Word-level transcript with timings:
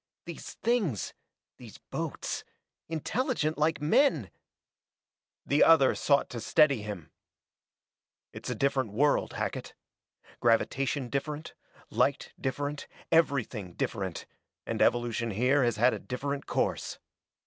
These 0.25 0.55
things 0.55 1.13
these 1.57 1.77
boats 1.77 2.43
intelligent 2.89 3.59
like 3.59 3.79
men" 3.79 4.31
The 5.51 5.63
other 5.63 5.93
sought 5.93 6.27
to 6.31 6.41
steady 6.41 6.81
him. 6.81 7.11
"It's 8.33 8.49
a 8.49 8.55
different 8.55 8.93
world, 8.93 9.33
Hackett. 9.33 9.75
Gravitation 10.39 11.09
different, 11.09 11.53
light 11.91 12.33
different, 12.41 12.87
everything 13.11 13.73
different, 13.73 14.25
and 14.65 14.81
evolution 14.81 15.29
here 15.29 15.63
has 15.63 15.75
had 15.77 15.93
a 15.93 15.99
different 15.99 16.47
course. 16.47 16.97